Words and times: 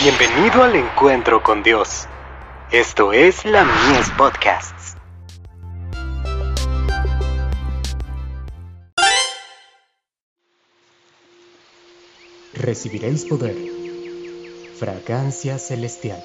Bienvenido 0.00 0.62
al 0.62 0.76
encuentro 0.76 1.42
con 1.42 1.64
Dios. 1.64 2.06
Esto 2.70 3.12
es 3.12 3.44
la 3.44 3.64
Mies 3.64 4.08
Podcasts. 4.16 4.94
Recibiréis 12.54 13.24
poder. 13.24 13.56
Fragancia 14.78 15.58
celestial. 15.58 16.24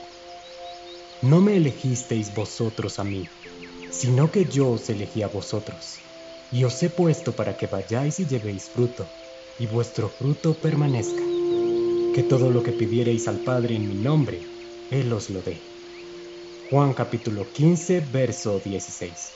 No 1.24 1.42
me 1.42 1.58
elegisteis 1.58 2.36
vosotros 2.36 3.00
a 3.00 3.04
mí, 3.04 3.28
sino 3.90 4.30
que 4.30 4.46
yo 4.46 4.70
os 4.70 4.88
elegí 4.92 5.24
a 5.24 5.28
vosotros, 5.30 5.98
y 6.52 6.64
os 6.64 6.84
he 6.84 6.92
puesto 6.92 7.32
para 7.32 7.58
que 7.58 7.66
vayáis 7.66 8.20
y 8.20 8.28
llevéis 8.28 8.70
fruto, 8.70 9.08
y 9.58 9.66
vuestro 9.66 10.10
fruto 10.10 10.54
permanezca 10.54 11.33
que 12.14 12.22
todo 12.22 12.52
lo 12.52 12.62
que 12.62 12.72
pidiereis 12.72 13.28
al 13.28 13.40
Padre 13.40 13.76
en 13.76 13.90
mi 13.90 13.96
nombre, 13.96 14.40
Él 14.92 15.12
os 15.14 15.32
lo 15.32 15.42
dé. 15.42 15.60
Juan 16.70 16.94
capítulo 16.94 17.52
15, 17.52 18.02
verso 18.02 18.60
16. 18.60 19.32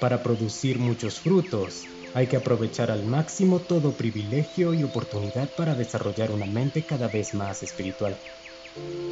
Para 0.00 0.22
producir 0.22 0.78
muchos 0.78 1.20
frutos, 1.20 1.86
hay 2.14 2.28
que 2.28 2.38
aprovechar 2.38 2.90
al 2.90 3.04
máximo 3.04 3.60
todo 3.60 3.92
privilegio 3.92 4.72
y 4.72 4.84
oportunidad 4.84 5.54
para 5.54 5.74
desarrollar 5.74 6.30
una 6.30 6.46
mente 6.46 6.82
cada 6.82 7.08
vez 7.08 7.34
más 7.34 7.62
espiritual. 7.62 8.16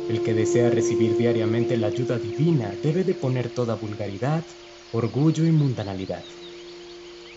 El 0.09 0.23
que 0.23 0.33
desea 0.33 0.71
recibir 0.71 1.19
diariamente 1.19 1.77
la 1.77 1.89
ayuda 1.89 2.19
divina 2.19 2.73
debe 2.83 3.05
de 3.05 3.15
poner 3.15 3.51
toda 3.51 3.75
vulgaridad, 3.75 4.45
orgullo 4.93 5.45
y 5.45 5.53
mundanalidad 5.53 6.25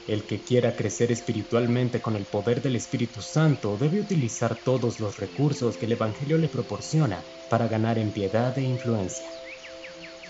el 0.07 0.23
que 0.25 0.41
quiera 0.41 0.75
crecer 0.75 1.11
espiritualmente 1.11 1.99
con 2.01 2.15
el 2.15 2.25
poder 2.25 2.61
del 2.61 2.75
Espíritu 2.75 3.21
Santo 3.21 3.75
debe 3.77 4.01
utilizar 4.01 4.63
todos 4.63 4.99
los 4.99 5.17
recursos 5.17 5.77
que 5.77 5.87
el 5.87 5.93
Evangelio 5.93 6.37
le 6.37 6.47
proporciona 6.47 7.23
para 7.49 7.67
ganar 7.67 7.97
en 7.97 8.11
piedad 8.11 8.55
e 8.57 8.61
influencia. 8.61 9.25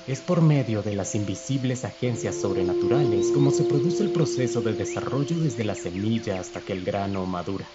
Es 0.08 0.22
por 0.22 0.42
medio 0.42 0.82
de 0.82 0.94
las 0.94 1.14
invisibles 1.14 1.84
agencias 1.84 2.36
sobrenaturales 2.36 3.32
como 3.34 3.52
se 3.52 3.64
produce 3.64 4.04
el 4.04 4.12
proceso 4.12 4.62
de 4.62 4.74
desarrollo 4.74 5.40
desde 5.40 5.66
la 5.66 5.76
semilla 5.76 6.40
hasta 6.40 6.62
que 6.62 6.72
el 6.72 6.86
grano 6.86 7.26
madura. 7.26 7.70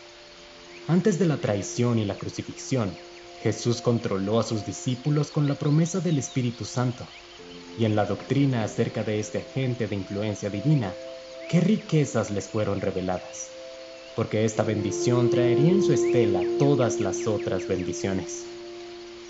Antes 0.86 1.18
de 1.18 1.26
la 1.26 1.38
traición 1.38 1.98
y 1.98 2.06
la 2.06 2.16
crucifixión, 2.16 2.96
Jesús 3.42 3.82
controló 3.82 4.38
a 4.38 4.42
sus 4.42 4.64
discípulos 4.64 5.30
con 5.30 5.48
la 5.48 5.58
promesa 5.58 6.00
del 6.00 6.18
Espíritu 6.18 6.64
Santo, 6.64 7.06
y 7.78 7.84
en 7.84 7.94
la 7.94 8.06
doctrina 8.06 8.64
acerca 8.64 9.02
de 9.02 9.18
este 9.18 9.38
agente 9.38 9.86
de 9.86 9.96
influencia 9.96 10.50
divina 10.50 10.94
qué 11.50 11.60
riquezas 11.60 12.30
les 12.30 12.48
fueron 12.48 12.80
reveladas, 12.80 13.50
porque 14.14 14.44
esta 14.44 14.62
bendición 14.62 15.30
traería 15.30 15.72
en 15.72 15.82
su 15.82 15.92
estela 15.92 16.40
todas 16.60 17.00
las 17.00 17.26
otras 17.26 17.66
bendiciones. 17.66 18.46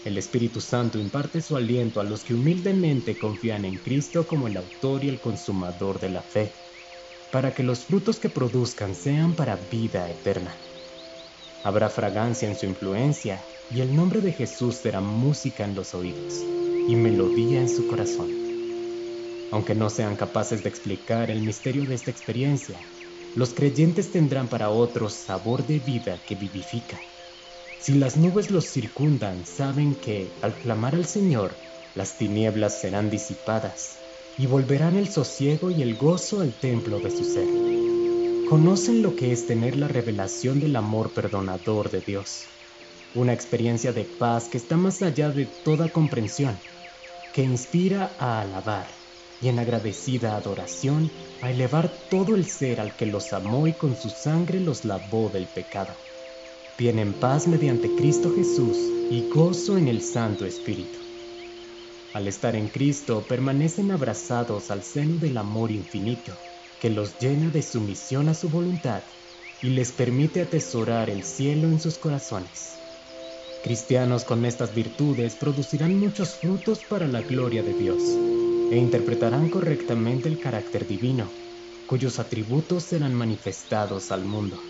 El 0.04 0.18
Espíritu 0.18 0.60
Santo 0.60 0.98
imparte 0.98 1.40
su 1.40 1.56
aliento 1.56 1.98
a 1.98 2.04
los 2.04 2.22
que 2.22 2.34
humildemente 2.34 3.16
confían 3.16 3.64
en 3.64 3.76
Cristo 3.76 4.26
como 4.26 4.48
el 4.48 4.58
autor 4.58 5.02
y 5.02 5.08
el 5.08 5.18
consumador 5.18 5.98
de 5.98 6.10
la 6.10 6.22
fe, 6.22 6.52
para 7.32 7.54
que 7.54 7.62
los 7.62 7.86
frutos 7.86 8.18
que 8.18 8.28
produzcan 8.28 8.94
sean 8.94 9.34
para 9.34 9.56
vida 9.56 10.10
eterna. 10.10 10.54
Habrá 11.64 11.88
fragancia 11.88 12.48
en 12.48 12.54
su 12.54 12.66
influencia 12.66 13.42
y 13.70 13.80
el 13.80 13.96
nombre 13.96 14.20
de 14.20 14.32
Jesús 14.32 14.74
será 14.74 15.00
música 15.00 15.64
en 15.64 15.74
los 15.74 15.94
oídos 15.94 16.44
y 16.86 16.96
melodía 16.96 17.60
en 17.60 17.68
su 17.68 17.86
corazón. 17.86 18.39
Aunque 19.50 19.74
no 19.74 19.90
sean 19.90 20.16
capaces 20.16 20.62
de 20.62 20.68
explicar 20.68 21.30
el 21.30 21.42
misterio 21.42 21.84
de 21.84 21.94
esta 21.94 22.10
experiencia, 22.10 22.80
los 23.34 23.52
creyentes 23.52 24.10
tendrán 24.12 24.48
para 24.48 24.70
otros 24.70 25.12
sabor 25.12 25.66
de 25.66 25.80
vida 25.80 26.22
que 26.24 26.36
vivifica. 26.36 27.00
Si 27.78 27.94
las 27.94 28.16
nubes 28.16 28.50
los 28.50 28.70
circundan, 28.70 29.46
saben 29.46 29.94
que, 29.94 30.32
al 30.42 30.58
clamar 30.58 30.94
al 30.94 31.04
Señor, 31.04 31.56
las 31.94 32.16
tinieblas 32.16 32.80
serán 32.80 33.10
disipadas 33.10 33.98
y 34.36 34.46
volverán 34.46 34.96
el 34.96 35.08
sosiego 35.08 35.70
y 35.70 35.82
el 35.82 35.96
gozo 35.96 36.40
al 36.40 36.54
templo 36.54 37.00
de 37.00 37.10
su 37.10 37.24
ser. 37.24 37.48
Conocen 38.48 39.02
lo 39.02 39.16
que 39.16 39.32
es 39.32 39.46
tener 39.46 39.76
la 39.76 39.88
revelación 39.88 40.60
del 40.60 40.76
amor 40.76 41.12
perdonador 41.12 41.90
de 41.90 42.00
Dios, 42.00 42.48
una 43.14 43.32
experiencia 43.32 43.92
de 43.92 44.04
paz 44.04 44.48
que 44.48 44.58
está 44.58 44.76
más 44.76 45.02
allá 45.02 45.30
de 45.30 45.46
toda 45.46 45.88
comprensión, 45.88 46.60
que 47.32 47.42
inspira 47.42 48.16
a 48.18 48.40
alabar 48.40 48.99
y 49.42 49.48
en 49.48 49.58
agradecida 49.58 50.36
adoración 50.36 51.10
a 51.42 51.50
elevar 51.50 51.90
todo 52.10 52.34
el 52.34 52.44
ser 52.46 52.80
al 52.80 52.96
que 52.96 53.06
los 53.06 53.32
amó 53.32 53.66
y 53.66 53.72
con 53.72 53.96
su 53.96 54.10
sangre 54.10 54.60
los 54.60 54.84
lavó 54.84 55.30
del 55.30 55.46
pecado. 55.46 55.94
Tienen 56.76 57.14
paz 57.14 57.48
mediante 57.48 57.94
Cristo 57.94 58.32
Jesús 58.34 58.76
y 59.10 59.28
gozo 59.32 59.78
en 59.78 59.88
el 59.88 60.02
Santo 60.02 60.44
Espíritu. 60.44 60.98
Al 62.12 62.26
estar 62.26 62.56
en 62.56 62.68
Cristo 62.68 63.24
permanecen 63.28 63.90
abrazados 63.90 64.70
al 64.70 64.82
seno 64.82 65.16
del 65.18 65.36
amor 65.36 65.70
infinito, 65.70 66.32
que 66.80 66.90
los 66.90 67.18
llena 67.18 67.50
de 67.50 67.62
sumisión 67.62 68.28
a 68.28 68.34
su 68.34 68.48
voluntad 68.48 69.02
y 69.62 69.70
les 69.70 69.92
permite 69.92 70.42
atesorar 70.42 71.08
el 71.08 71.22
cielo 71.22 71.68
en 71.68 71.80
sus 71.80 71.98
corazones. 71.98 72.74
Cristianos 73.62 74.24
con 74.24 74.44
estas 74.46 74.74
virtudes 74.74 75.34
producirán 75.34 75.98
muchos 75.98 76.36
frutos 76.36 76.80
para 76.80 77.06
la 77.06 77.20
gloria 77.20 77.62
de 77.62 77.74
Dios 77.74 78.00
e 78.70 78.76
interpretarán 78.76 79.48
correctamente 79.48 80.28
el 80.28 80.38
carácter 80.38 80.86
divino, 80.86 81.32
cuyos 81.88 82.20
atributos 82.20 82.84
serán 82.84 83.14
manifestados 83.14 84.12
al 84.12 84.24
mundo. 84.24 84.62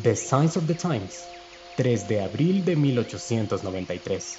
The 0.00 0.14
Signs 0.14 0.56
of 0.56 0.66
the 0.66 0.74
Times, 0.74 1.20
3 1.76 2.08
de 2.08 2.20
abril 2.20 2.64
de 2.64 2.76
1893. 2.76 4.38